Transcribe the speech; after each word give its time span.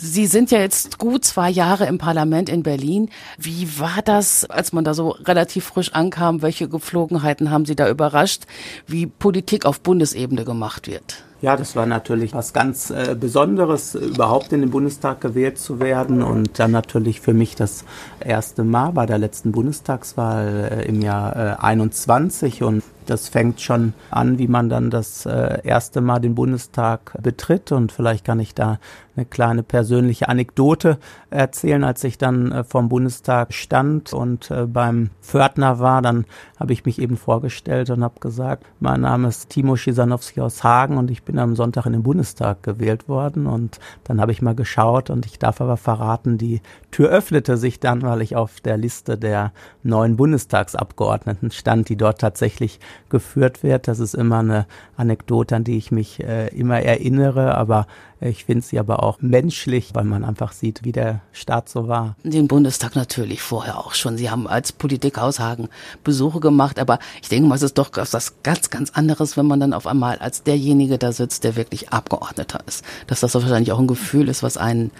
Sie 0.00 0.26
sind 0.26 0.52
ja 0.52 0.60
jetzt 0.60 0.98
gut 0.98 1.24
zwei 1.24 1.50
Jahre 1.50 1.86
im 1.86 1.98
Parlament 1.98 2.48
in 2.48 2.62
Berlin. 2.62 3.10
Wie 3.36 3.80
war 3.80 4.00
das, 4.04 4.44
als 4.44 4.72
man 4.72 4.84
da 4.84 4.94
so 4.94 5.10
relativ 5.10 5.64
frisch 5.64 5.92
ankam? 5.92 6.40
Welche 6.40 6.68
Gepflogenheiten 6.68 7.50
haben 7.50 7.64
Sie 7.64 7.74
da 7.74 7.88
überrascht, 7.88 8.44
wie 8.86 9.06
Politik 9.06 9.66
auf 9.66 9.80
Bundesebene 9.80 10.44
gemacht 10.44 10.86
wird? 10.86 11.24
Ja, 11.40 11.56
das 11.56 11.76
war 11.76 11.86
natürlich 11.86 12.34
was 12.34 12.52
ganz 12.52 12.90
äh, 12.90 13.14
Besonderes, 13.18 13.94
überhaupt 13.94 14.52
in 14.52 14.60
den 14.60 14.70
Bundestag 14.70 15.20
gewählt 15.20 15.56
zu 15.56 15.78
werden 15.78 16.20
und 16.20 16.58
dann 16.58 16.72
natürlich 16.72 17.20
für 17.20 17.32
mich 17.32 17.54
das 17.54 17.84
erste 18.18 18.64
Mal 18.64 18.90
bei 18.90 19.06
der 19.06 19.18
letzten 19.18 19.52
Bundestagswahl 19.52 20.70
äh, 20.72 20.88
im 20.88 21.00
Jahr 21.00 21.36
äh, 21.36 21.56
21 21.60 22.64
und 22.64 22.82
das 23.08 23.28
fängt 23.28 23.60
schon 23.60 23.94
an, 24.10 24.38
wie 24.38 24.48
man 24.48 24.68
dann 24.68 24.90
das 24.90 25.24
äh, 25.24 25.60
erste 25.64 26.02
Mal 26.02 26.18
den 26.18 26.34
Bundestag 26.34 27.16
betritt. 27.22 27.72
Und 27.72 27.90
vielleicht 27.90 28.24
kann 28.24 28.38
ich 28.38 28.54
da 28.54 28.78
eine 29.16 29.24
kleine 29.24 29.62
persönliche 29.62 30.28
Anekdote 30.28 30.98
erzählen. 31.30 31.84
Als 31.84 32.04
ich 32.04 32.18
dann 32.18 32.52
äh, 32.52 32.64
vom 32.64 32.90
Bundestag 32.90 33.54
stand 33.54 34.12
und 34.12 34.50
äh, 34.50 34.66
beim 34.66 35.08
Pförtner 35.22 35.78
war, 35.78 36.02
dann 36.02 36.26
habe 36.60 36.74
ich 36.74 36.84
mich 36.84 37.00
eben 37.00 37.16
vorgestellt 37.16 37.88
und 37.88 38.04
habe 38.04 38.20
gesagt, 38.20 38.66
mein 38.78 39.00
Name 39.00 39.28
ist 39.28 39.48
Timo 39.48 39.76
Schisanowski 39.76 40.42
aus 40.42 40.62
Hagen 40.62 40.98
und 40.98 41.10
ich 41.10 41.22
bin 41.28 41.38
am 41.38 41.54
Sonntag 41.56 41.84
in 41.84 41.92
den 41.92 42.02
Bundestag 42.02 42.62
gewählt 42.62 43.06
worden. 43.06 43.46
Und 43.46 43.78
dann 44.04 44.20
habe 44.20 44.32
ich 44.32 44.40
mal 44.40 44.54
geschaut 44.54 45.10
und 45.10 45.26
ich 45.26 45.38
darf 45.38 45.60
aber 45.60 45.76
verraten, 45.76 46.38
die 46.38 46.62
Tür 46.90 47.10
öffnete 47.10 47.58
sich 47.58 47.80
dann, 47.80 48.00
weil 48.02 48.22
ich 48.22 48.34
auf 48.34 48.60
der 48.60 48.78
Liste 48.78 49.18
der 49.18 49.52
neuen 49.82 50.16
Bundestagsabgeordneten 50.16 51.50
stand, 51.50 51.90
die 51.90 51.96
dort 51.96 52.20
tatsächlich 52.20 52.80
geführt 53.10 53.62
wird. 53.62 53.88
Das 53.88 54.00
ist 54.00 54.14
immer 54.14 54.38
eine 54.38 54.66
Anekdote, 54.96 55.54
an 55.54 55.64
die 55.64 55.76
ich 55.76 55.92
mich 55.92 56.24
äh, 56.24 56.48
immer 56.48 56.80
erinnere, 56.80 57.54
aber 57.56 57.86
ich 58.20 58.46
finde 58.46 58.64
sie 58.64 58.78
aber 58.78 59.02
auch 59.04 59.18
menschlich, 59.20 59.90
weil 59.94 60.04
man 60.04 60.24
einfach 60.24 60.52
sieht, 60.52 60.84
wie 60.84 60.90
der 60.90 61.20
Staat 61.32 61.68
so 61.68 61.86
war. 61.86 62.16
Den 62.24 62.48
Bundestag 62.48 62.96
natürlich 62.96 63.42
vorher 63.42 63.78
auch 63.78 63.94
schon. 63.94 64.16
Sie 64.16 64.28
haben 64.28 64.48
als 64.48 64.72
Politik 64.72 65.18
Hagen 65.18 65.68
Besuche 66.02 66.40
gemacht, 66.40 66.78
aber 66.80 66.98
ich 67.22 67.28
denke 67.28 67.48
mal, 67.48 67.54
es 67.54 67.62
ist 67.62 67.78
doch 67.78 67.90
was 67.94 68.42
ganz, 68.42 68.70
ganz 68.70 68.90
anderes, 68.90 69.36
wenn 69.36 69.46
man 69.46 69.60
dann 69.60 69.72
auf 69.72 69.86
einmal 69.86 70.18
als 70.18 70.42
derjenige 70.42 70.98
da 70.98 71.12
sitzt, 71.18 71.44
der 71.44 71.56
wirklich 71.56 71.90
Abgeordneter 71.90 72.60
ist. 72.66 72.82
Dass 73.06 73.20
das 73.20 73.34
wahrscheinlich 73.34 73.72
auch 73.72 73.78
ein 73.78 73.86
Gefühl 73.86 74.28
ist, 74.28 74.42
was 74.42 74.56
einen 74.56 74.90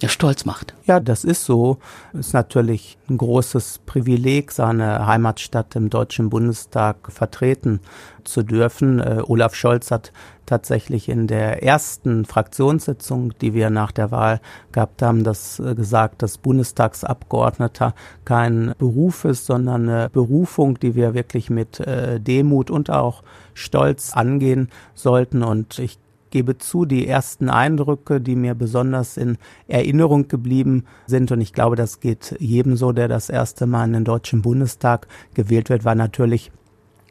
ja 0.00 0.08
stolz 0.08 0.44
macht. 0.44 0.74
Ja, 0.86 1.00
das 1.00 1.24
ist 1.24 1.44
so. 1.44 1.78
Ist 2.12 2.34
natürlich 2.34 2.98
ein 3.08 3.16
großes 3.18 3.80
Privileg, 3.86 4.52
seine 4.52 5.06
Heimatstadt 5.06 5.76
im 5.76 5.90
Deutschen 5.90 6.30
Bundestag 6.30 7.10
vertreten 7.10 7.80
zu 8.24 8.42
dürfen. 8.42 9.00
Äh, 9.00 9.22
Olaf 9.26 9.54
Scholz 9.54 9.90
hat 9.90 10.12
tatsächlich 10.46 11.08
in 11.08 11.26
der 11.26 11.62
ersten 11.62 12.24
Fraktionssitzung, 12.24 13.32
die 13.40 13.54
wir 13.54 13.70
nach 13.70 13.92
der 13.92 14.10
Wahl 14.10 14.40
gehabt 14.72 15.02
haben, 15.02 15.24
das 15.24 15.58
äh, 15.60 15.74
gesagt, 15.74 16.22
dass 16.22 16.38
Bundestagsabgeordneter 16.38 17.94
kein 18.24 18.74
Beruf 18.78 19.24
ist, 19.24 19.46
sondern 19.46 19.88
eine 19.88 20.10
Berufung, 20.10 20.78
die 20.78 20.94
wir 20.94 21.14
wirklich 21.14 21.50
mit 21.50 21.80
äh, 21.80 22.20
Demut 22.20 22.70
und 22.70 22.90
auch 22.90 23.22
Stolz 23.54 24.12
angehen 24.12 24.68
sollten. 24.94 25.42
Und 25.42 25.78
ich 25.78 25.98
gebe 26.34 26.58
zu, 26.58 26.84
die 26.84 27.06
ersten 27.06 27.48
Eindrücke, 27.48 28.20
die 28.20 28.34
mir 28.34 28.56
besonders 28.56 29.16
in 29.16 29.38
Erinnerung 29.68 30.26
geblieben 30.26 30.84
sind, 31.06 31.30
und 31.30 31.40
ich 31.40 31.52
glaube, 31.52 31.76
das 31.76 32.00
geht 32.00 32.34
jedem 32.40 32.76
so, 32.76 32.90
der 32.90 33.06
das 33.06 33.30
erste 33.30 33.66
Mal 33.66 33.84
in 33.84 33.92
den 33.92 34.04
Deutschen 34.04 34.42
Bundestag 34.42 35.06
gewählt 35.34 35.70
wird, 35.70 35.84
war 35.84 35.94
natürlich 35.94 36.50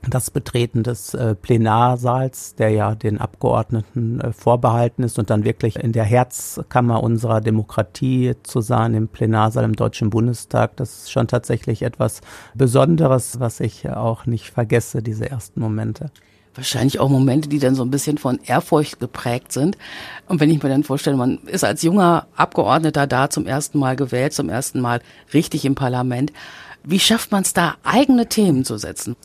das 0.09 0.30
Betreten 0.30 0.83
des 0.83 1.13
äh, 1.13 1.35
Plenarsaals, 1.35 2.55
der 2.55 2.71
ja 2.71 2.95
den 2.95 3.17
Abgeordneten 3.17 4.19
äh, 4.19 4.33
vorbehalten 4.33 5.03
ist 5.03 5.17
und 5.17 5.30
dann 5.30 5.45
wirklich 5.45 5.77
in 5.77 5.93
der 5.93 6.03
Herzkammer 6.03 7.02
unserer 7.02 7.39
Demokratie 7.39 8.33
zu 8.43 8.59
sein, 8.59 8.93
im 8.93 9.08
Plenarsaal 9.08 9.63
im 9.63 9.77
Deutschen 9.77 10.09
Bundestag, 10.09 10.75
das 10.75 11.03
ist 11.03 11.11
schon 11.13 11.30
tatsächlich 11.30 11.83
etwas 11.83 12.19
Besonderes, 12.53 13.39
was 13.39 13.61
ich 13.61 13.89
auch 13.89 14.25
nicht 14.25 14.52
vergesse, 14.52 15.02
diese 15.02 15.30
ersten 15.30 15.61
Momente 15.61 16.11
wahrscheinlich 16.55 16.99
auch 16.99 17.09
Momente, 17.09 17.49
die 17.49 17.59
dann 17.59 17.75
so 17.75 17.83
ein 17.83 17.91
bisschen 17.91 18.17
von 18.17 18.39
Ehrfurcht 18.45 18.99
geprägt 18.99 19.52
sind. 19.52 19.77
Und 20.27 20.39
wenn 20.39 20.49
ich 20.49 20.61
mir 20.61 20.69
dann 20.69 20.83
vorstelle, 20.83 21.17
man 21.17 21.39
ist 21.45 21.64
als 21.64 21.81
junger 21.81 22.27
Abgeordneter 22.36 23.08
da 23.08 23.30
zum 23.30 23.47
ersten 23.47 23.80
Mal 23.80 23.95
gewählt, 23.95 24.33
zum 24.33 24.49
ersten 24.49 24.80
Mal 24.80 25.02
richtig 25.33 25.65
im 25.65 25.75
Parlament, 25.75 26.31
wie 26.83 26.99
schafft 26.99 27.31
man 27.31 27.43
es 27.43 27.53
da, 27.53 27.75
eigene 27.83 28.27
Themen 28.27 28.65
zu 28.65 28.77
setzen? 28.77 29.15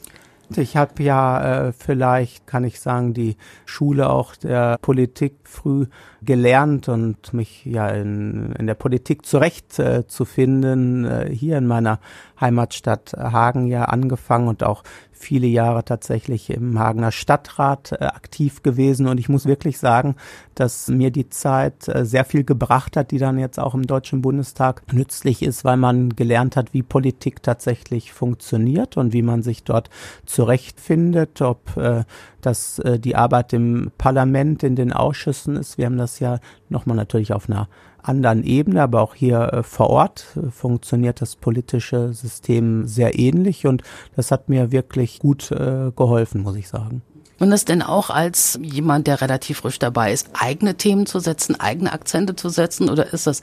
Ich 0.57 0.77
habe 0.77 1.03
ja 1.03 1.69
äh, 1.69 1.73
vielleicht, 1.73 2.47
kann 2.47 2.65
ich 2.65 2.81
sagen, 2.81 3.13
die 3.13 3.37
Schule 3.67 4.09
auch 4.09 4.35
der 4.35 4.79
Politik 4.81 5.35
früh 5.45 5.87
gelernt 6.23 6.89
und 6.89 7.33
mich 7.35 7.65
ja 7.65 7.89
in, 7.89 8.53
in 8.59 8.67
der 8.67 8.75
Politik 8.75 9.27
zurechtzufinden, 9.27 11.05
äh, 11.05 11.27
äh, 11.27 11.35
hier 11.35 11.59
in 11.59 11.67
meiner 11.67 12.01
Heimatstadt 12.41 13.15
Hagen 13.19 13.67
ja 13.67 13.85
angefangen 13.85 14.49
und 14.49 14.63
auch 14.63 14.83
viele 15.19 15.47
Jahre 15.47 15.85
tatsächlich 15.85 16.51
im 16.51 16.79
Hagener 16.79 17.13
Stadtrat 17.13 17.93
äh, 17.93 18.05
aktiv 18.05 18.63
gewesen. 18.63 19.07
Und 19.07 19.19
ich 19.19 19.29
muss 19.29 19.47
wirklich 19.47 19.79
sagen, 19.79 20.17
dass 20.55 20.89
mir 20.89 21.11
die 21.11 21.29
Zeit 21.29 21.89
äh, 21.89 22.05
sehr 22.05 22.25
viel 22.25 22.45
gebracht 22.45 22.97
hat, 22.97 23.11
die 23.11 23.19
dann 23.19 23.39
jetzt 23.39 23.59
auch 23.59 23.75
im 23.75 23.87
Deutschen 23.87 24.23
Bundestag 24.23 24.93
nützlich 24.93 25.43
ist, 25.43 25.65
weil 25.65 25.77
man 25.77 26.11
gelernt 26.11 26.57
hat, 26.57 26.73
wie 26.73 26.83
Politik 26.83 27.43
tatsächlich 27.43 28.13
funktioniert 28.13 28.97
und 28.97 29.13
wie 29.13 29.23
man 29.23 29.43
sich 29.43 29.65
dort 29.65 29.91
zurechtfindet, 30.39 31.43
ob 31.43 31.77
äh, 31.77 32.05
das 32.43 32.79
äh, 32.79 33.01
die 33.01 33.17
Arbeit 33.17 33.53
im 33.53 33.91
Parlament, 33.99 34.63
in 34.63 34.77
den 34.77 34.93
Ausschüssen 34.93 35.57
ist. 35.57 35.79
Wir 35.79 35.87
haben 35.87 35.99
das 35.99 36.21
ja 36.21 36.39
nochmal 36.69 36.97
natürlich 36.97 37.33
auf 37.33 37.51
einer 37.51 37.69
anderen 38.01 38.45
Ebene, 38.45 38.83
aber 38.83 39.01
auch 39.03 39.17
hier 39.17 39.53
äh, 39.53 39.63
vor 39.65 39.91
Ort 39.91 40.27
äh, 40.37 40.53
funktioniert 40.53 41.21
das 41.21 41.35
politische 41.35 42.13
System 42.13 42.87
sehr 42.87 43.19
ähnlich 43.19 43.67
und 43.67 43.83
das 44.15 44.31
hat 44.31 44.49
mir 44.49 44.71
wirklich 44.71 45.19
gut 45.19 45.51
äh, 45.51 45.91
geholfen, 45.97 46.43
muss 46.43 46.55
ich 46.55 46.69
sagen. 46.69 47.03
Und 47.41 47.51
das 47.51 47.65
denn 47.65 47.83
auch 47.83 48.09
als 48.09 48.61
jemand, 48.63 49.09
der 49.09 49.21
relativ 49.21 49.59
frisch 49.59 49.81
dabei 49.81 50.13
ist, 50.13 50.29
eigene 50.35 50.77
Themen 50.77 51.07
zu 51.07 51.19
setzen, 51.19 51.59
eigene 51.59 51.93
Akzente 51.93 52.37
zu 52.37 52.49
setzen? 52.49 52.91
Oder 52.91 53.13
ist 53.13 53.27
das 53.27 53.43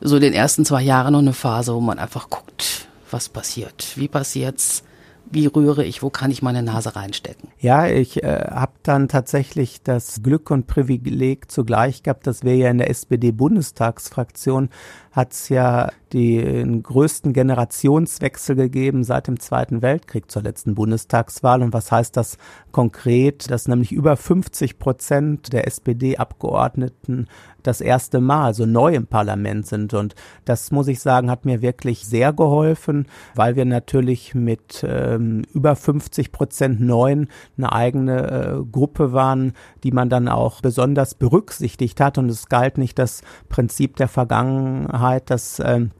so 0.00 0.20
den 0.20 0.32
ersten 0.32 0.64
zwei 0.64 0.82
Jahren 0.82 1.12
noch 1.12 1.18
eine 1.18 1.32
Phase, 1.32 1.74
wo 1.74 1.80
man 1.80 1.98
einfach 1.98 2.30
guckt, 2.30 2.86
was 3.10 3.28
passiert? 3.28 3.94
Wie 3.96 4.06
passiert's? 4.06 4.84
Wie 5.30 5.46
rühre 5.46 5.84
ich, 5.84 6.02
wo 6.02 6.10
kann 6.10 6.30
ich 6.30 6.42
meine 6.42 6.62
Nase 6.62 6.96
reinstecken? 6.96 7.48
Ja, 7.58 7.86
ich 7.86 8.22
äh, 8.22 8.46
habe 8.50 8.72
dann 8.82 9.08
tatsächlich 9.08 9.82
das 9.82 10.22
Glück 10.22 10.50
und 10.50 10.66
Privileg 10.66 11.50
zugleich 11.50 12.02
gehabt, 12.02 12.26
dass 12.26 12.44
wir 12.44 12.56
ja 12.56 12.70
in 12.70 12.78
der 12.78 12.90
SPD-Bundestagsfraktion 12.90 14.70
hat 15.16 15.32
es 15.32 15.48
ja 15.48 15.90
den 16.12 16.82
größten 16.82 17.32
Generationswechsel 17.32 18.54
gegeben 18.54 19.02
seit 19.02 19.28
dem 19.28 19.40
Zweiten 19.40 19.80
Weltkrieg 19.80 20.30
zur 20.30 20.42
letzten 20.42 20.74
Bundestagswahl. 20.74 21.62
Und 21.62 21.72
was 21.72 21.90
heißt 21.90 22.16
das 22.18 22.36
konkret? 22.70 23.50
Dass 23.50 23.66
nämlich 23.66 23.92
über 23.92 24.16
50 24.16 24.78
Prozent 24.78 25.54
der 25.54 25.66
SPD-Abgeordneten 25.66 27.28
das 27.62 27.80
erste 27.80 28.20
Mal, 28.20 28.44
also 28.44 28.66
neu 28.66 28.94
im 28.94 29.06
Parlament 29.06 29.66
sind. 29.66 29.94
Und 29.94 30.14
das 30.44 30.70
muss 30.70 30.86
ich 30.86 31.00
sagen, 31.00 31.30
hat 31.30 31.46
mir 31.46 31.62
wirklich 31.62 32.06
sehr 32.06 32.34
geholfen, 32.34 33.06
weil 33.34 33.56
wir 33.56 33.64
natürlich 33.64 34.34
mit 34.34 34.84
ähm, 35.16 35.42
über 35.52 35.76
50 35.76 36.32
Prozent 36.32 36.80
Neuen 36.80 37.28
eine 37.56 37.72
eigene 37.72 38.30
äh, 38.30 38.64
Gruppe 38.70 39.12
waren, 39.12 39.52
die 39.82 39.92
man 39.92 40.08
dann 40.08 40.28
auch 40.28 40.60
besonders 40.60 41.14
berücksichtigt 41.14 42.00
hat. 42.00 42.18
Und 42.18 42.28
es 42.28 42.48
galt 42.48 42.78
nicht 42.78 42.98
das 42.98 43.22
Prinzip 43.48 43.96
der 43.96 44.08
Vergangenheit, 44.08 45.30
dass 45.30 45.60
ähm, 45.64 45.90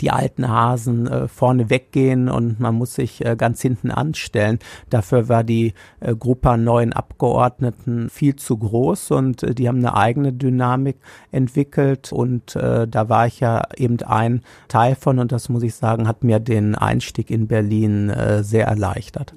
die 0.00 0.10
alten 0.10 0.48
Hasen 0.48 1.06
äh, 1.06 1.28
vorne 1.28 1.70
weggehen 1.70 2.28
und 2.28 2.60
man 2.60 2.74
muss 2.74 2.94
sich 2.94 3.24
äh, 3.24 3.36
ganz 3.36 3.60
hinten 3.60 3.90
anstellen. 3.90 4.58
Dafür 4.90 5.28
war 5.28 5.44
die 5.44 5.74
äh, 6.00 6.14
Gruppe 6.14 6.50
an 6.50 6.64
neuen 6.64 6.92
Abgeordneten 6.92 8.10
viel 8.10 8.36
zu 8.36 8.56
groß 8.58 9.10
und 9.12 9.42
äh, 9.42 9.54
die 9.54 9.68
haben 9.68 9.78
eine 9.78 9.94
eigene 9.94 10.32
Dynamik 10.32 10.96
entwickelt 11.32 12.12
und 12.12 12.56
äh, 12.56 12.86
da 12.86 13.08
war 13.08 13.26
ich 13.26 13.40
ja 13.40 13.62
eben 13.76 14.00
ein 14.02 14.42
Teil 14.68 14.94
von 14.94 15.18
und 15.18 15.32
das 15.32 15.48
muss 15.48 15.62
ich 15.62 15.74
sagen, 15.74 16.08
hat 16.08 16.24
mir 16.24 16.38
den 16.38 16.74
Einstieg 16.74 17.30
in 17.30 17.48
Berlin 17.48 18.10
äh, 18.10 18.42
sehr 18.44 18.66
erleichtert. 18.66 19.34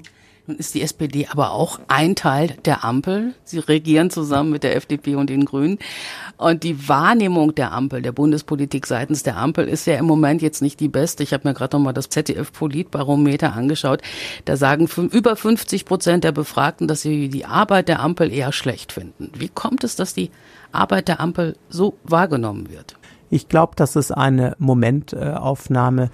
Nun 0.52 0.60
ist 0.60 0.76
die 0.76 0.82
SPD 0.82 1.28
aber 1.32 1.52
auch 1.52 1.80
ein 1.88 2.14
Teil 2.14 2.58
der 2.66 2.84
Ampel. 2.84 3.36
Sie 3.46 3.60
regieren 3.60 4.10
zusammen 4.10 4.50
mit 4.50 4.64
der 4.64 4.76
FDP 4.76 5.16
und 5.16 5.30
den 5.30 5.46
Grünen. 5.46 5.80
Und 6.36 6.64
die 6.64 6.90
Wahrnehmung 6.90 7.56
der 7.56 7.72
Ampel, 7.72 8.02
der 8.02 8.12
Bundespolitik 8.12 8.86
seitens 8.86 9.24
der 9.24 9.38
Ampel 9.38 9.70
ist 9.70 9.88
ja 9.88 9.96
im 9.96 10.04
Moment 10.04 10.42
jetzt 10.42 10.62
nicht 10.62 10.82
die 10.82 10.90
beste. 10.90 11.24
Ich 11.24 11.32
habe 11.32 11.48
mir 11.48 11.54
gerade 11.54 11.78
noch 11.78 11.84
mal 11.86 11.94
das 11.94 12.10
ZDF-Politbarometer 12.10 13.54
angeschaut. 13.54 14.02
Da 14.44 14.58
sagen 14.58 14.90
über 15.12 15.38
50 15.38 15.86
Prozent 15.86 16.26
der 16.26 16.34
Befragten, 16.34 16.90
dass 16.90 17.02
sie 17.02 17.30
die 17.30 17.46
Arbeit 17.46 17.88
der 17.88 18.02
Ampel 18.02 18.30
eher 18.30 18.52
schlecht 18.52 18.92
finden. 18.92 19.32
Wie 19.34 19.48
kommt 19.48 19.86
es, 19.86 19.96
dass 19.96 20.14
die 20.14 20.32
Arbeit 20.74 21.08
der 21.08 21.22
Ampel 21.22 21.56
so 21.70 21.94
wahrgenommen 22.04 22.70
wird? 22.70 22.98
Ich 23.30 23.48
glaube, 23.48 23.72
das 23.78 23.96
ist 23.96 24.12
eine 24.12 24.58
Momentaufnahme, 24.60 26.12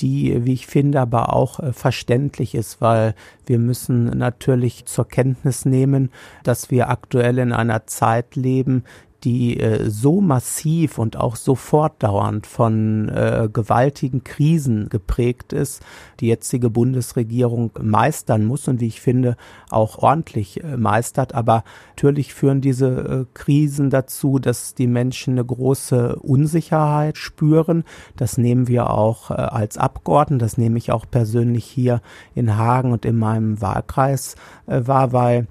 die, 0.00 0.44
wie 0.44 0.52
ich 0.52 0.66
finde, 0.66 1.00
aber 1.00 1.32
auch 1.32 1.60
äh, 1.60 1.72
verständlich 1.72 2.54
ist, 2.54 2.80
weil 2.80 3.14
wir 3.46 3.58
müssen 3.58 4.06
natürlich 4.06 4.86
zur 4.86 5.06
Kenntnis 5.08 5.64
nehmen, 5.64 6.10
dass 6.42 6.70
wir 6.70 6.90
aktuell 6.90 7.38
in 7.38 7.52
einer 7.52 7.86
Zeit 7.86 8.36
leben, 8.36 8.84
die 9.26 9.58
äh, 9.58 9.90
so 9.90 10.20
massiv 10.20 10.98
und 10.98 11.16
auch 11.16 11.34
so 11.34 11.56
fortdauernd 11.56 12.46
von 12.46 13.08
äh, 13.08 13.48
gewaltigen 13.52 14.22
Krisen 14.22 14.88
geprägt 14.88 15.52
ist, 15.52 15.84
die 16.20 16.28
jetzige 16.28 16.70
Bundesregierung 16.70 17.72
meistern 17.82 18.44
muss 18.44 18.68
und 18.68 18.80
wie 18.80 18.86
ich 18.86 19.00
finde 19.00 19.36
auch 19.68 19.98
ordentlich 19.98 20.62
äh, 20.62 20.76
meistert. 20.76 21.34
Aber 21.34 21.64
natürlich 21.88 22.34
führen 22.34 22.60
diese 22.60 22.86
äh, 22.86 23.24
Krisen 23.34 23.90
dazu, 23.90 24.38
dass 24.38 24.74
die 24.74 24.86
Menschen 24.86 25.34
eine 25.34 25.44
große 25.44 26.14
Unsicherheit 26.20 27.18
spüren. 27.18 27.82
Das 28.16 28.38
nehmen 28.38 28.68
wir 28.68 28.90
auch 28.90 29.32
äh, 29.32 29.34
als 29.34 29.76
Abgeordneten, 29.76 30.38
das 30.38 30.56
nehme 30.56 30.78
ich 30.78 30.92
auch 30.92 31.04
persönlich 31.10 31.64
hier 31.64 32.00
in 32.36 32.56
Hagen 32.56 32.92
und 32.92 33.04
in 33.04 33.18
meinem 33.18 33.60
Wahlkreis 33.60 34.36
äh, 34.68 34.82
wahr, 34.86 35.12
weil 35.12 35.48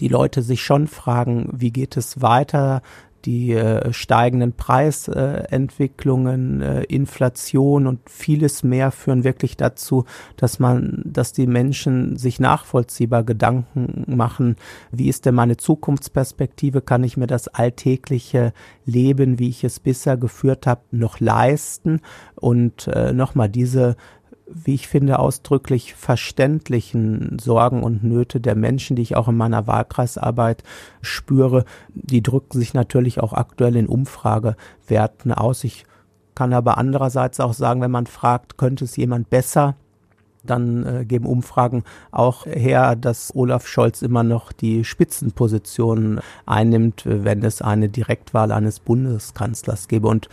die 0.00 0.08
Leute 0.08 0.42
sich 0.42 0.62
schon 0.62 0.86
fragen, 0.86 1.48
wie 1.52 1.72
geht 1.72 1.96
es 1.96 2.22
weiter? 2.22 2.82
Die 3.24 3.52
äh, 3.52 3.92
steigenden 3.92 4.54
Preisentwicklungen, 4.54 6.60
äh, 6.60 6.82
Inflation 6.82 7.86
und 7.86 8.00
vieles 8.10 8.64
mehr 8.64 8.90
führen 8.90 9.22
wirklich 9.22 9.56
dazu, 9.56 10.06
dass 10.36 10.58
man, 10.58 11.02
dass 11.04 11.32
die 11.32 11.46
Menschen 11.46 12.16
sich 12.16 12.40
nachvollziehbar 12.40 13.22
Gedanken 13.22 14.04
machen, 14.08 14.56
wie 14.90 15.08
ist 15.08 15.24
denn 15.24 15.36
meine 15.36 15.56
Zukunftsperspektive? 15.56 16.80
Kann 16.80 17.04
ich 17.04 17.16
mir 17.16 17.28
das 17.28 17.46
alltägliche 17.46 18.52
Leben, 18.84 19.38
wie 19.38 19.50
ich 19.50 19.62
es 19.62 19.78
bisher 19.78 20.16
geführt 20.16 20.66
habe, 20.66 20.82
noch 20.90 21.20
leisten? 21.20 22.00
Und 22.34 22.88
äh, 22.88 23.12
nochmal 23.12 23.48
diese 23.48 23.94
wie 24.54 24.74
ich 24.74 24.88
finde, 24.88 25.18
ausdrücklich 25.18 25.94
verständlichen 25.94 27.38
Sorgen 27.40 27.82
und 27.82 28.04
Nöte 28.04 28.40
der 28.40 28.54
Menschen, 28.54 28.96
die 28.96 29.02
ich 29.02 29.16
auch 29.16 29.28
in 29.28 29.36
meiner 29.36 29.66
Wahlkreisarbeit 29.66 30.62
spüre, 31.00 31.64
die 31.94 32.22
drücken 32.22 32.58
sich 32.58 32.74
natürlich 32.74 33.20
auch 33.20 33.32
aktuell 33.32 33.76
in 33.76 33.86
Umfragewerten 33.86 35.32
aus. 35.32 35.64
Ich 35.64 35.84
kann 36.34 36.52
aber 36.52 36.78
andererseits 36.78 37.40
auch 37.40 37.52
sagen, 37.52 37.80
wenn 37.80 37.90
man 37.90 38.06
fragt, 38.06 38.56
könnte 38.56 38.84
es 38.84 38.96
jemand 38.96 39.30
besser, 39.30 39.76
dann 40.44 40.84
äh, 40.84 41.04
geben 41.04 41.26
Umfragen 41.26 41.84
auch 42.10 42.46
her, 42.46 42.96
dass 42.96 43.34
Olaf 43.34 43.66
Scholz 43.66 44.02
immer 44.02 44.22
noch 44.22 44.52
die 44.52 44.84
Spitzenposition 44.84 46.20
einnimmt, 46.46 47.02
wenn 47.04 47.44
es 47.44 47.62
eine 47.62 47.88
Direktwahl 47.88 48.50
eines 48.50 48.80
Bundeskanzlers 48.80 49.88
gäbe. 49.88 50.08
Und 50.08 50.28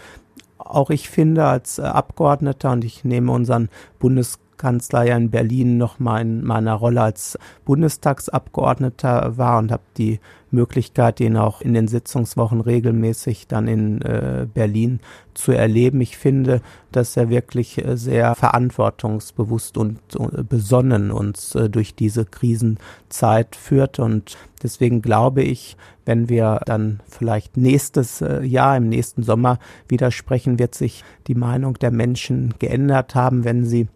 auch 0.59 0.89
ich 0.89 1.09
finde 1.09 1.45
als 1.45 1.79
äh, 1.79 1.83
Abgeordneter 1.83 2.71
und 2.71 2.83
ich 2.83 3.03
nehme 3.03 3.31
unseren 3.31 3.69
Bundeskanzler 3.97 4.48
ja 4.61 5.17
in 5.17 5.29
Berlin 5.29 5.77
noch 5.77 5.99
mal 5.99 6.21
in 6.21 6.43
meiner 6.43 6.73
Rolle 6.73 7.01
als 7.01 7.37
Bundestagsabgeordneter 7.65 9.37
war 9.37 9.59
und 9.59 9.71
habe 9.71 9.83
die 9.97 10.19
Möglichkeit, 10.51 11.19
ihn 11.19 11.37
auch 11.37 11.61
in 11.61 11.73
den 11.73 11.87
Sitzungswochen 11.87 12.61
regelmäßig 12.61 13.47
dann 13.47 13.67
in 13.67 14.01
äh, 14.01 14.47
Berlin 14.51 14.99
zu 15.33 15.51
erleben. 15.51 16.01
Ich 16.01 16.17
finde, 16.17 16.61
dass 16.91 17.15
er 17.15 17.29
wirklich 17.29 17.83
äh, 17.83 17.95
sehr 17.97 18.35
verantwortungsbewusst 18.35 19.77
und 19.77 19.99
äh, 20.17 20.43
besonnen 20.43 21.11
uns 21.11 21.55
äh, 21.55 21.69
durch 21.69 21.95
diese 21.95 22.25
Krisenzeit 22.25 23.55
führt. 23.55 23.99
Und 23.99 24.37
deswegen 24.63 25.01
glaube 25.01 25.43
ich, 25.43 25.77
wenn 26.05 26.29
wir 26.29 26.61
dann 26.65 27.01
vielleicht 27.07 27.55
nächstes 27.55 28.21
äh, 28.21 28.43
Jahr, 28.43 28.77
im 28.77 28.89
nächsten 28.89 29.23
Sommer 29.23 29.59
wieder 29.87 30.11
sprechen, 30.11 30.57
wird 30.57 30.73
sich 30.73 31.03
die 31.27 31.35
Meinung 31.35 31.75
der 31.75 31.91
Menschen 31.91 32.55
geändert 32.57 33.13
haben, 33.13 33.43
wenn 33.43 33.65
sie 33.65 33.87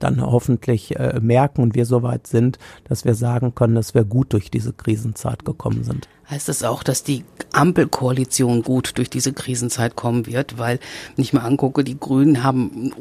dann 0.00 0.20
hoffentlich 0.20 0.96
äh, 0.96 1.18
merken 1.20 1.62
und 1.62 1.74
wir 1.74 1.86
soweit 1.86 2.26
sind, 2.26 2.58
dass 2.84 3.04
wir 3.04 3.14
sagen 3.14 3.54
können, 3.54 3.74
dass 3.74 3.94
wir 3.94 4.04
gut 4.04 4.32
durch 4.32 4.50
diese 4.50 4.72
Krisenzeit 4.72 5.44
gekommen 5.44 5.84
sind. 5.84 6.08
Heißt 6.30 6.48
das 6.48 6.62
auch, 6.62 6.82
dass 6.82 7.02
die 7.02 7.24
Ampelkoalition 7.52 8.62
gut 8.62 8.98
durch 8.98 9.08
diese 9.08 9.32
Krisenzeit 9.32 9.96
kommen 9.96 10.26
wird? 10.26 10.58
Weil, 10.58 10.78
wenn 11.16 11.22
ich 11.22 11.32
mal 11.32 11.40
angucke, 11.40 11.84
die 11.84 11.98
Grünen 11.98 12.44
haben 12.44 12.92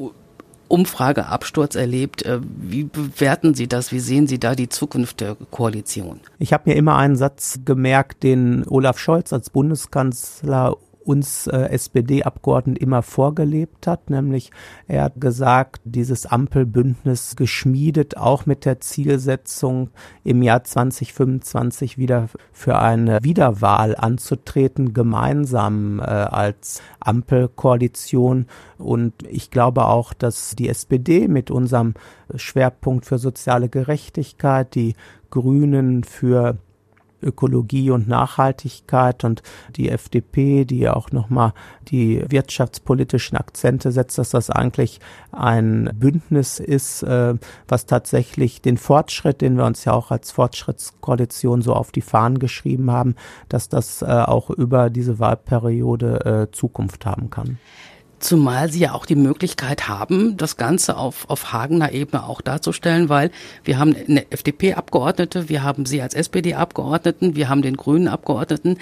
Umfrageabsturz 0.67 1.75
erlebt. 1.75 2.23
Äh, 2.23 2.39
wie 2.43 2.83
bewerten 2.83 3.53
Sie 3.53 3.67
das? 3.67 3.91
Wie 3.91 3.99
sehen 3.99 4.27
Sie 4.27 4.39
da 4.39 4.55
die 4.55 4.69
Zukunft 4.69 5.21
der 5.21 5.35
Koalition? 5.51 6.19
Ich 6.39 6.53
habe 6.53 6.69
mir 6.69 6.75
immer 6.75 6.97
einen 6.97 7.15
Satz 7.15 7.59
gemerkt, 7.65 8.23
den 8.23 8.65
Olaf 8.67 8.99
Scholz 8.99 9.33
als 9.33 9.49
Bundeskanzler 9.49 10.75
uns 11.07 11.47
äh, 11.47 11.57
SPD-Abgeordneten 11.69 12.81
immer 12.81 13.01
vorgelebt 13.01 13.87
hat, 13.87 14.09
nämlich 14.09 14.51
er 14.87 15.03
hat 15.03 15.21
gesagt, 15.21 15.81
dieses 15.85 16.25
Ampelbündnis 16.25 17.35
geschmiedet, 17.37 18.17
auch 18.17 18.45
mit 18.45 18.65
der 18.65 18.81
Zielsetzung, 18.81 19.89
im 20.23 20.43
Jahr 20.43 20.63
2025 20.63 21.97
wieder 21.97 22.27
für 22.51 22.77
eine 22.79 23.19
Wiederwahl 23.23 23.95
anzutreten, 23.95 24.93
gemeinsam 24.93 25.99
äh, 25.99 26.03
als 26.03 26.81
Ampelkoalition. 26.99 28.47
Und 28.77 29.13
ich 29.29 29.49
glaube 29.49 29.85
auch, 29.85 30.13
dass 30.13 30.55
die 30.57 30.67
SPD 30.67 31.29
mit 31.29 31.51
unserem 31.51 31.93
Schwerpunkt 32.35 33.05
für 33.05 33.17
soziale 33.17 33.69
Gerechtigkeit, 33.69 34.75
die 34.75 34.95
Grünen 35.29 36.03
für 36.03 36.57
Ökologie 37.21 37.91
und 37.91 38.07
Nachhaltigkeit 38.07 39.23
und 39.23 39.41
die 39.75 39.89
FDP, 39.89 40.65
die 40.65 40.79
ja 40.79 40.95
auch 40.95 41.11
nochmal 41.11 41.53
die 41.87 42.23
wirtschaftspolitischen 42.29 43.37
Akzente 43.37 43.91
setzt, 43.91 44.17
dass 44.17 44.29
das 44.29 44.49
eigentlich 44.49 44.99
ein 45.31 45.89
Bündnis 45.95 46.59
ist, 46.59 47.03
äh, 47.03 47.35
was 47.67 47.85
tatsächlich 47.85 48.61
den 48.61 48.77
Fortschritt, 48.77 49.41
den 49.41 49.57
wir 49.57 49.65
uns 49.65 49.85
ja 49.85 49.93
auch 49.93 50.11
als 50.11 50.31
Fortschrittskoalition 50.31 51.61
so 51.61 51.73
auf 51.73 51.91
die 51.91 52.01
Fahnen 52.01 52.39
geschrieben 52.39 52.91
haben, 52.91 53.15
dass 53.49 53.69
das 53.69 54.01
äh, 54.01 54.05
auch 54.05 54.49
über 54.49 54.89
diese 54.89 55.19
Wahlperiode 55.19 56.47
äh, 56.49 56.51
Zukunft 56.51 57.05
haben 57.05 57.29
kann. 57.29 57.57
Zumal 58.19 58.71
sie 58.71 58.79
ja 58.79 58.93
auch 58.93 59.05
die 59.05 59.15
Möglichkeit 59.15 59.87
haben, 59.87 60.37
das 60.37 60.57
Ganze 60.57 60.97
auf, 60.97 61.29
auf 61.29 61.53
Hagener 61.53 61.91
Ebene 61.91 62.25
auch 62.25 62.41
darzustellen, 62.41 63.09
weil 63.09 63.31
wir 63.63 63.77
haben 63.77 63.95
eine 64.07 64.31
FDP-Abgeordnete, 64.31 65.49
wir 65.49 65.63
haben 65.63 65.85
sie 65.85 66.01
als 66.01 66.15
SPD-Abgeordneten, 66.15 67.35
wir 67.35 67.47
haben 67.47 67.61
den 67.61 67.77
grünen 67.77 68.07
Abgeordneten. 68.07 68.77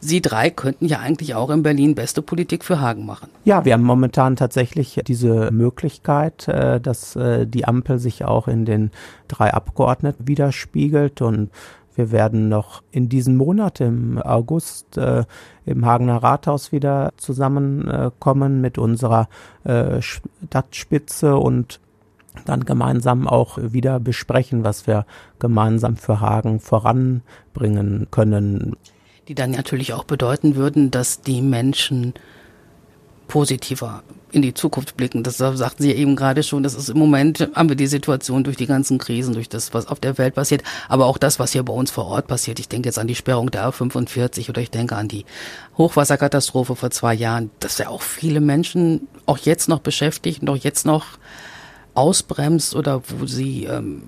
Sie 0.00 0.20
drei 0.20 0.50
könnten 0.50 0.86
ja 0.86 0.98
eigentlich 0.98 1.34
auch 1.34 1.50
in 1.50 1.62
Berlin 1.62 1.94
beste 1.94 2.20
Politik 2.20 2.64
für 2.64 2.80
Hagen 2.80 3.06
machen. 3.06 3.30
Ja, 3.44 3.64
wir 3.64 3.72
haben 3.72 3.84
momentan 3.84 4.36
tatsächlich 4.36 5.00
diese 5.06 5.50
Möglichkeit, 5.50 6.48
äh, 6.48 6.80
dass 6.80 7.16
äh, 7.16 7.46
die 7.46 7.64
Ampel 7.64 7.98
sich 7.98 8.24
auch 8.24 8.48
in 8.48 8.64
den 8.64 8.90
drei 9.28 9.54
Abgeordneten 9.54 10.28
widerspiegelt 10.28 11.22
und 11.22 11.50
wir 11.96 12.10
werden 12.10 12.48
noch 12.48 12.82
in 12.90 13.08
diesem 13.08 13.36
Monat 13.36 13.80
im 13.80 14.20
August 14.20 14.96
äh, 14.96 15.24
im 15.64 15.86
Hagener 15.86 16.22
Rathaus 16.22 16.72
wieder 16.72 17.12
zusammenkommen 17.16 18.56
äh, 18.56 18.60
mit 18.60 18.78
unserer 18.78 19.28
äh, 19.64 20.00
Stadtspitze 20.00 21.36
und 21.36 21.80
dann 22.46 22.64
gemeinsam 22.64 23.28
auch 23.28 23.58
wieder 23.60 24.00
besprechen, 24.00 24.64
was 24.64 24.86
wir 24.86 25.06
gemeinsam 25.38 25.96
für 25.96 26.20
Hagen 26.20 26.60
voranbringen 26.60 28.08
können. 28.10 28.76
Die 29.28 29.34
dann 29.34 29.52
natürlich 29.52 29.92
auch 29.94 30.04
bedeuten 30.04 30.56
würden, 30.56 30.90
dass 30.90 31.20
die 31.20 31.40
Menschen 31.40 32.14
positiver 33.28 34.02
in 34.34 34.42
die 34.42 34.52
Zukunft 34.52 34.96
blicken. 34.96 35.22
Das 35.22 35.38
sagten 35.38 35.82
Sie 35.82 35.90
ja 35.90 35.96
eben 35.96 36.16
gerade 36.16 36.42
schon. 36.42 36.62
Das 36.62 36.74
ist 36.74 36.88
im 36.88 36.98
Moment 36.98 37.48
haben 37.54 37.68
wir 37.68 37.76
die 37.76 37.86
Situation 37.86 38.42
durch 38.42 38.56
die 38.56 38.66
ganzen 38.66 38.98
Krisen, 38.98 39.34
durch 39.34 39.48
das, 39.48 39.72
was 39.72 39.86
auf 39.86 40.00
der 40.00 40.18
Welt 40.18 40.34
passiert, 40.34 40.62
aber 40.88 41.06
auch 41.06 41.18
das, 41.18 41.38
was 41.38 41.52
hier 41.52 41.62
bei 41.62 41.72
uns 41.72 41.90
vor 41.90 42.06
Ort 42.06 42.26
passiert. 42.26 42.58
Ich 42.58 42.68
denke 42.68 42.88
jetzt 42.88 42.98
an 42.98 43.06
die 43.06 43.14
Sperrung 43.14 43.50
der 43.50 43.68
A45 43.68 44.48
oder 44.48 44.60
ich 44.60 44.70
denke 44.70 44.96
an 44.96 45.08
die 45.08 45.24
Hochwasserkatastrophe 45.78 46.74
vor 46.74 46.90
zwei 46.90 47.14
Jahren, 47.14 47.50
dass 47.60 47.78
ja 47.78 47.88
auch 47.88 48.02
viele 48.02 48.40
Menschen 48.40 49.06
auch 49.26 49.38
jetzt 49.38 49.68
noch 49.68 49.80
beschäftigt 49.80 50.42
und 50.42 50.50
auch 50.50 50.56
jetzt 50.56 50.84
noch 50.84 51.06
ausbremst 51.94 52.74
oder 52.74 53.02
wo 53.08 53.26
sie 53.26 53.64
ähm, 53.64 54.02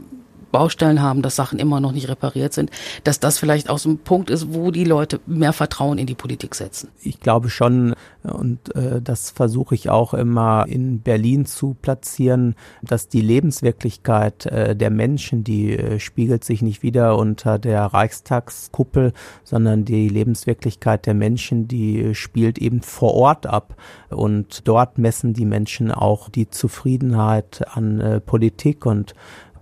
Baustellen 0.53 1.03
haben, 1.03 1.23
dass 1.23 1.37
Sachen 1.37 1.59
immer 1.59 1.81
noch 1.81 1.93
nicht 1.93 2.09
repariert 2.09 2.53
sind, 2.53 2.71
dass 3.05 3.21
das 3.21 3.39
vielleicht 3.39 3.69
auch 3.71 3.79
so 3.79 3.91
ein 3.91 3.99
Punkt 3.99 4.31
ist, 4.31 4.55
wo 4.55 4.71
die 4.71 4.85
Leute 4.85 5.21
mehr 5.27 5.53
Vertrauen 5.53 5.99
in 5.99 6.07
die 6.07 6.15
Politik 6.15 6.55
setzen. 6.55 6.89
Ich 7.03 7.21
glaube 7.21 7.51
schon, 7.51 7.95
und 8.23 8.75
äh, 8.75 9.01
das 9.01 9.31
versuche 9.31 9.75
ich 9.75 9.91
auch 9.91 10.15
immer 10.15 10.67
in 10.69 11.01
Berlin 11.01 11.47
zu 11.47 11.77
platzieren, 11.81 12.55
dass 12.83 13.09
die 13.09 13.21
Lebenswirklichkeit 13.21 14.47
äh, 14.47 14.77
der 14.77 14.91
Menschen, 14.91 15.45
die 15.45 15.77
äh, 15.77 15.99
spiegelt 16.01 16.45
sich 16.45 16.63
nicht 16.63 16.83
wieder 16.83 17.17
unter 17.17 17.59
der 17.59 17.85
Reichstagskuppel, 17.87 19.13
sondern 19.45 19.85
die 19.85 20.09
Lebenswirklichkeit 20.09 21.07
der 21.07 21.15
Menschen, 21.15 21.69
die 21.69 22.15
spielt 22.15 22.59
eben 22.59 22.83
vor 22.83 23.15
Ort 23.15 23.47
ab. 23.47 23.77
Und 24.09 24.67
dort 24.69 24.99
messen 24.99 25.35
die 25.35 25.47
Menschen 25.47 25.91
auch 25.91 26.29
die 26.29 26.49
Zufriedenheit 26.51 27.65
an 27.77 28.01
äh, 28.01 28.21
Politik 28.21 28.87
und 28.87 29.15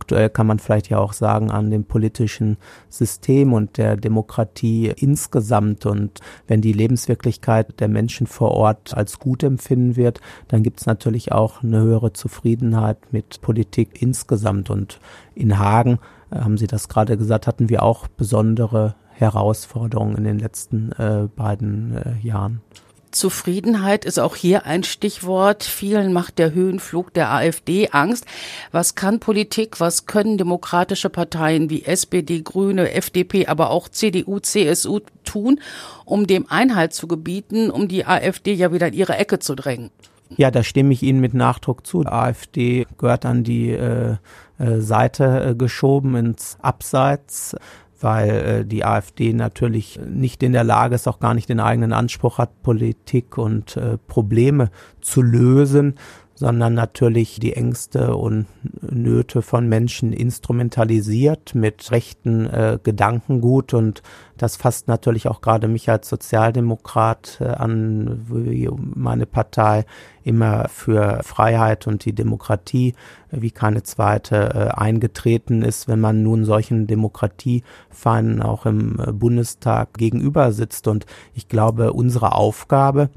aktuell 0.05 0.29
kann 0.29 0.47
man 0.47 0.59
vielleicht 0.59 0.91
ja 0.91 0.99
auch 0.99 1.15
sagen 1.15 1.51
an 1.51 1.71
dem 1.71 1.85
politischen 1.85 2.59
System 2.91 3.55
und 3.55 3.79
der 3.79 3.97
Demokratie 3.97 4.93
insgesamt. 4.95 5.87
Und 5.87 6.21
wenn 6.47 6.61
die 6.61 6.75
Lebenswirklichkeit 6.75 7.81
der 7.81 7.89
Menschen 7.89 8.27
vor 8.27 8.51
Ort 8.51 8.95
als 8.95 9.19
gut 9.19 9.43
empfinden 9.43 9.97
wird, 9.97 10.21
dann 10.49 10.63
gibt 10.63 10.81
es 10.81 10.87
natürlich 10.87 11.33
auch 11.33 11.63
eine 11.63 11.81
höhere 11.81 12.13
Zufriedenheit 12.13 12.99
mit 13.13 13.41
Politik 13.41 14.03
insgesamt. 14.03 14.69
Und 14.69 15.01
in 15.35 15.59
Hagen, 15.59 15.99
äh, 16.31 16.41
haben 16.41 16.59
Sie 16.59 16.67
das 16.67 16.91
gerade 16.91 17.17
gesagt, 17.17 17.47
hatten 17.47 17.71
wir 17.71 17.83
auch 17.83 18.07
besondere 18.07 18.97
Herausforderungen 19.09 20.19
in 20.19 20.25
den 20.25 20.39
letzten 20.39 20.93
äh, 20.93 21.29
beiden 21.35 21.97
äh, 21.97 22.27
Jahren. 22.27 22.61
Zufriedenheit 23.15 24.05
ist 24.05 24.19
auch 24.19 24.37
hier 24.37 24.67
ein 24.67 24.85
Stichwort. 24.85 25.65
Vielen 25.65 26.13
macht 26.13 26.39
der 26.39 26.53
Höhenflug 26.53 27.15
der 27.15 27.33
AfD 27.33 27.89
Angst. 27.91 28.27
Was 28.73 28.95
kann 28.95 29.21
Politik, 29.21 29.81
was 29.81 30.07
können 30.07 30.37
demokratische 30.37 31.09
Parteien 31.09 31.71
wie 31.71 31.85
SPD, 31.85 32.43
Grüne, 32.43 32.93
FDP, 32.93 33.47
aber 33.47 33.71
auch 33.71 33.89
CDU, 33.89 34.39
CSU 34.41 35.01
tun, 35.25 35.61
um 36.05 36.27
dem 36.27 36.51
Einhalt 36.51 36.93
zu 36.93 37.09
gebieten, 37.09 37.71
um 37.71 37.89
die 37.89 38.05
AfD 38.05 38.53
ja 38.53 38.73
wieder 38.73 38.89
in 38.89 38.95
ihre 38.95 39.17
Ecke 39.17 39.39
zu 39.39 39.55
drängen? 39.55 39.91
Ja, 40.37 40.51
da 40.51 40.63
stimme 40.63 40.93
ich 40.93 41.03
Ihnen 41.03 41.21
mit 41.21 41.35
Nachdruck 41.35 41.87
zu. 41.87 42.03
Die 42.03 42.09
AfD 42.09 42.87
gehört 42.99 43.25
an 43.25 43.45
die 43.45 43.71
äh, 43.71 44.17
äh, 44.59 44.81
Seite 44.81 45.51
äh, 45.51 45.55
geschoben 45.55 46.17
ins 46.17 46.57
Abseits 46.61 47.57
weil 48.05 48.31
äh, 48.31 48.65
die 48.67 48.85
AfD 48.85 49.33
natürlich 49.33 49.99
nicht 50.07 50.43
in 50.43 50.53
der 50.53 50.63
Lage 50.63 50.95
ist, 50.95 51.09
auch 51.09 51.19
gar 51.19 51.35
nicht 51.35 51.49
den 51.49 51.59
eigenen 51.59 51.93
Anspruch 51.93 52.39
hat, 52.39 52.63
Politik 52.63 53.39
und 53.39 53.77
äh, 53.77 53.97
Probleme 54.07 54.71
zu 55.01 55.23
lösen, 55.23 55.95
sondern 56.35 56.75
natürlich 56.75 57.39
die 57.39 57.53
Ängste 57.53 58.17
und 58.17 58.47
Nöte 58.81 59.41
von 59.41 59.69
Menschen 59.69 60.13
instrumentalisiert 60.13 61.55
mit 61.55 61.91
rechten 61.91 62.47
äh, 62.47 62.79
Gedankengut 62.83 63.73
und 63.73 64.03
das 64.37 64.57
fasst 64.57 64.89
natürlich 64.89 65.29
auch 65.29 65.41
gerade 65.41 65.69
mich 65.69 65.89
als 65.89 66.09
Sozialdemokrat 66.09 67.39
äh, 67.41 67.45
an, 67.45 68.27
wie 68.29 68.69
meine 68.95 69.27
Partei 69.27 69.85
immer 70.25 70.69
für 70.69 71.21
Freiheit 71.23 71.87
und 71.87 72.05
die 72.05 72.15
Demokratie 72.15 72.95
äh, 73.31 73.41
wie 73.43 73.53
keine 73.53 73.85
zweite 73.85 74.37
äh, 74.37 74.81
eingetreten 74.81 75.63
ist, 75.63 75.87
wenn 75.87 76.01
man 76.01 76.23
nun 76.23 76.45
solchen 76.45 76.89
Demokratiefeinden 76.89 78.43
auch 78.43 78.67
im 78.67 78.99
äh, 78.99 79.13
Bundestag 79.13 79.95
gegenüber 79.95 80.51
sitzt. 80.53 80.89
Und 80.89 81.07
ich 81.35 81.49
glaube, 81.49 81.93
unsere 81.93 82.33
Aufgabe 82.33 83.11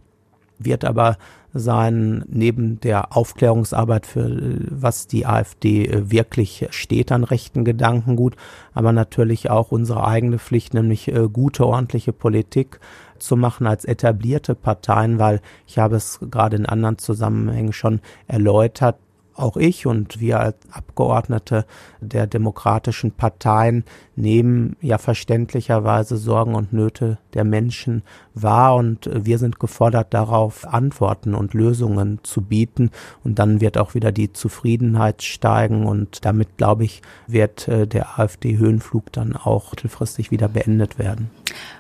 wird 0.59 0.86
aber 0.86 1.17
sein, 1.59 2.23
neben 2.27 2.79
der 2.79 3.15
Aufklärungsarbeit 3.15 4.05
für 4.05 4.57
was 4.69 5.07
die 5.07 5.25
AfD 5.25 5.85
äh, 5.85 6.11
wirklich 6.11 6.67
steht 6.71 7.11
an 7.11 7.23
rechten 7.23 7.65
Gedankengut, 7.65 8.35
aber 8.73 8.91
natürlich 8.91 9.49
auch 9.49 9.71
unsere 9.71 10.05
eigene 10.05 10.39
Pflicht, 10.39 10.73
nämlich 10.73 11.07
äh, 11.07 11.27
gute, 11.31 11.65
ordentliche 11.65 12.13
Politik 12.13 12.79
zu 13.19 13.35
machen 13.35 13.67
als 13.67 13.85
etablierte 13.85 14.55
Parteien, 14.55 15.19
weil 15.19 15.41
ich 15.65 15.79
habe 15.79 15.95
es 15.95 16.19
gerade 16.29 16.55
in 16.55 16.65
anderen 16.65 16.97
Zusammenhängen 16.97 17.73
schon 17.73 18.01
erläutert, 18.27 18.97
auch 19.38 19.58
ich 19.58 19.88
und 19.88 20.20
wir 20.20 20.39
als 20.39 20.58
Abgeordnete 20.72 21.65
der 22.00 22.27
demokratischen 22.27 23.12
Parteien 23.12 23.84
nehmen 24.15 24.75
ja 24.82 24.98
verständlicherweise 24.98 26.17
Sorgen 26.17 26.56
und 26.56 26.74
Nöte 26.74 27.17
der 27.34 27.44
Menschen 27.44 28.03
wahr 28.34 28.75
und 28.75 29.10
wir 29.12 29.39
sind 29.39 29.60
gefordert 29.60 30.13
darauf 30.13 30.67
Antworten 30.67 31.34
und 31.34 31.53
Lösungen 31.53 32.20
zu 32.24 32.41
bieten 32.41 32.91
und 33.24 33.39
dann 33.39 33.62
wird 33.62 33.77
auch 33.77 33.96
wieder 33.96 34.12
die 34.12 34.32
Zufriedenheit 34.32 35.24
steigen 35.24 35.86
und 35.86 36.24
damit 36.25 36.58
glaube 36.58 36.84
ich 36.84 37.01
wird 37.25 37.67
äh, 37.67 37.88
der 37.88 38.20
AfD 38.20 38.58
Höhenflug 38.58 39.12
dann 39.12 39.36
auch 39.36 39.74
mittelfristig 39.88 40.32
wieder 40.32 40.48
beendet 40.50 41.00
werden. 41.00 41.29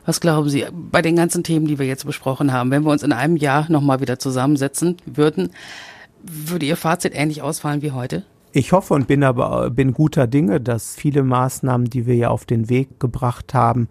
Was 0.05 0.21
glauben 0.21 0.49
Sie 0.49 0.65
bei 0.71 1.01
den 1.01 1.15
ganzen 1.15 1.43
Themen, 1.43 1.67
die 1.67 1.77
wir 1.77 1.85
jetzt 1.85 2.05
besprochen 2.05 2.53
haben, 2.53 2.71
wenn 2.71 2.83
wir 2.83 2.91
uns 2.91 3.03
in 3.03 3.11
einem 3.11 3.35
Jahr 3.35 3.69
nochmal 3.69 3.99
wieder 3.99 4.17
zusammensetzen 4.17 4.97
würden? 5.05 5.51
Würde 6.29 6.65
Ihr 6.65 6.75
Fazit 6.75 7.13
ähnlich 7.15 7.41
ausfallen 7.41 7.81
wie 7.81 7.91
heute? 7.91 8.23
Ich 8.51 8.71
hoffe 8.71 8.93
und 8.93 9.07
bin 9.07 9.23
aber 9.23 9.69
bin 9.69 9.93
guter 9.93 10.25
Dinge, 10.25 10.59
dass 10.59 10.95
viele 10.95 11.23
Maßnahmen, 11.23 11.89
die 11.89 12.05
wir 12.05 12.15
ja 12.15 12.29
auf 12.29 12.45
den 12.45 12.69
Weg 12.69 12.99
gebracht 12.99 13.53
haben, 13.53 13.87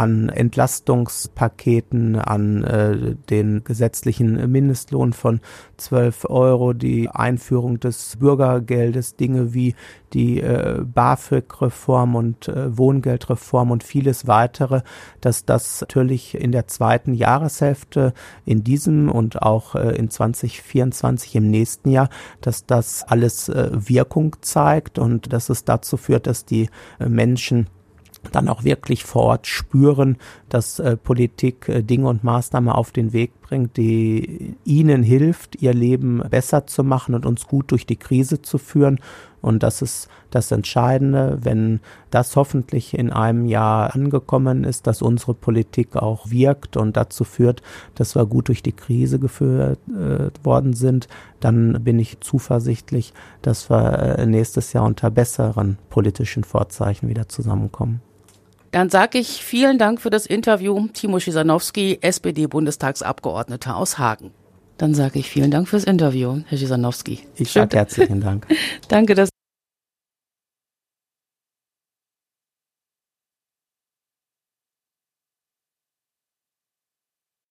an 0.00 0.30
Entlastungspaketen, 0.30 2.16
an 2.16 2.64
äh, 2.64 3.16
den 3.28 3.64
gesetzlichen 3.64 4.50
Mindestlohn 4.50 5.12
von 5.12 5.40
12 5.76 6.24
Euro, 6.30 6.72
die 6.72 7.10
Einführung 7.10 7.80
des 7.80 8.16
Bürgergeldes, 8.16 9.16
Dinge 9.16 9.52
wie 9.52 9.74
die 10.14 10.40
äh, 10.40 10.82
BAföG-Reform 10.82 12.14
und 12.14 12.48
äh, 12.48 12.78
Wohngeldreform 12.78 13.70
und 13.70 13.84
vieles 13.84 14.26
weitere, 14.26 14.80
dass 15.20 15.44
das 15.44 15.82
natürlich 15.82 16.34
in 16.34 16.50
der 16.50 16.66
zweiten 16.66 17.12
Jahreshälfte 17.12 18.14
in 18.46 18.64
diesem 18.64 19.10
und 19.10 19.42
auch 19.42 19.74
äh, 19.74 19.96
in 19.96 20.08
2024 20.08 21.36
im 21.36 21.50
nächsten 21.50 21.90
Jahr, 21.90 22.08
dass 22.40 22.64
das 22.64 23.02
alles 23.02 23.50
äh, 23.50 23.68
Wirkung 23.72 24.36
zeigt 24.40 24.98
und 24.98 25.34
dass 25.34 25.50
es 25.50 25.66
dazu 25.66 25.98
führt, 25.98 26.26
dass 26.26 26.46
die 26.46 26.70
äh, 26.98 27.08
Menschen 27.10 27.66
dann 28.32 28.48
auch 28.48 28.64
wirklich 28.64 29.04
vor 29.04 29.22
Ort 29.22 29.46
spüren, 29.46 30.16
dass 30.48 30.78
äh, 30.78 30.96
Politik 30.96 31.68
äh, 31.68 31.82
Dinge 31.82 32.08
und 32.08 32.24
Maßnahmen 32.24 32.70
auf 32.70 32.92
den 32.92 33.12
Weg 33.12 33.40
bringt, 33.40 33.76
die 33.76 34.56
ihnen 34.64 35.02
hilft, 35.02 35.60
ihr 35.60 35.74
Leben 35.74 36.22
besser 36.30 36.66
zu 36.66 36.84
machen 36.84 37.14
und 37.14 37.26
uns 37.26 37.46
gut 37.46 37.70
durch 37.70 37.86
die 37.86 37.96
Krise 37.96 38.42
zu 38.42 38.58
führen. 38.58 39.00
Und 39.42 39.62
das 39.62 39.80
ist 39.80 40.08
das 40.30 40.52
Entscheidende, 40.52 41.38
wenn 41.40 41.80
das 42.10 42.36
hoffentlich 42.36 42.96
in 42.96 43.10
einem 43.10 43.46
Jahr 43.46 43.94
angekommen 43.94 44.64
ist, 44.64 44.86
dass 44.86 45.00
unsere 45.00 45.32
Politik 45.32 45.96
auch 45.96 46.30
wirkt 46.30 46.76
und 46.76 46.96
dazu 46.96 47.24
führt, 47.24 47.62
dass 47.94 48.14
wir 48.14 48.26
gut 48.26 48.48
durch 48.48 48.62
die 48.62 48.72
Krise 48.72 49.18
geführt 49.18 49.78
äh, 49.88 50.30
worden 50.44 50.74
sind, 50.74 51.08
dann 51.40 51.82
bin 51.82 51.98
ich 51.98 52.20
zuversichtlich, 52.20 53.14
dass 53.40 53.70
wir 53.70 54.18
äh, 54.18 54.26
nächstes 54.26 54.74
Jahr 54.74 54.84
unter 54.84 55.10
besseren 55.10 55.78
politischen 55.88 56.44
Vorzeichen 56.44 57.08
wieder 57.08 57.28
zusammenkommen. 57.28 58.02
Dann 58.70 58.88
sage 58.88 59.18
ich 59.18 59.44
vielen 59.44 59.78
Dank 59.78 60.00
für 60.00 60.10
das 60.10 60.26
Interview, 60.26 60.86
Timo 60.92 61.18
Schisanowski, 61.18 61.98
SPD-Bundestagsabgeordneter 62.00 63.76
aus 63.76 63.98
Hagen. 63.98 64.30
Dann 64.78 64.94
sage 64.94 65.18
ich 65.18 65.28
vielen 65.28 65.50
Dank 65.50 65.68
fürs 65.68 65.84
Interview, 65.84 66.40
Herr 66.46 66.56
Schisanowski. 66.56 67.20
Ich 67.36 67.50
sage 67.50 67.76
herzlichen 67.76 68.20
Dank. 68.20 68.46
Danke, 68.88 69.14
dass 69.14 69.28